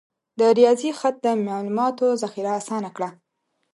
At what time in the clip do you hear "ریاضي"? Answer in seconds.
0.57-0.91